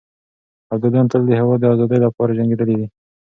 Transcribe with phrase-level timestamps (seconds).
[0.73, 2.87] ابداليان تل د هېواد د ازادۍ لپاره جنګېدلي دي.